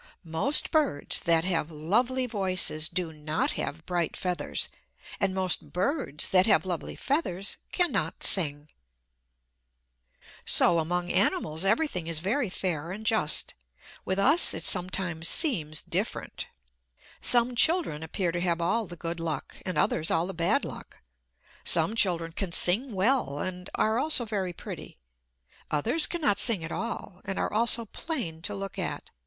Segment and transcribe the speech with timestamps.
[0.25, 4.67] Most birds that have lovely voices do not have bright feathers;
[5.19, 8.69] and most birds that have lovely feathers cannot sing.
[10.43, 13.53] So among animals everything is very fair and just.
[14.03, 16.47] With us it sometimes seems different.
[17.21, 21.01] Some children appear to have all the good luck, and others all the bad luck.
[21.63, 24.97] Some children can sing well, and are also very pretty;
[25.69, 29.11] others cannot sing at all, and are also plain to look at.